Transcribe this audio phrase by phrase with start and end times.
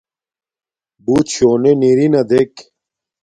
[1.03, 2.53] بُݸت شݸنݺ نِرِنݳ دݵک.